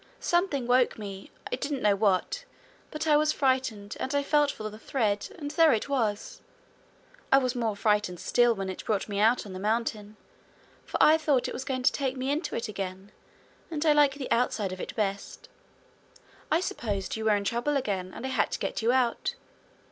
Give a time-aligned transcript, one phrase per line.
[0.19, 2.43] Something woke me I didn't know what,
[2.89, 6.41] but I was frightened, and I felt for the thread, and there it was!
[7.31, 10.17] I was more frightened still when it brought me out on the mountain,
[10.87, 13.11] for I thought it was going to take me into it again,
[13.69, 15.49] and I like the outside of it best.
[16.49, 19.35] I supposed you were in trouble again, and I had to get you out.